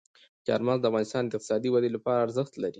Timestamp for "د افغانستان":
0.81-1.23